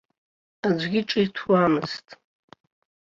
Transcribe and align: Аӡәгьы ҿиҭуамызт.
Аӡәгьы 0.67 1.01
ҿиҭуамызт. 1.09 2.07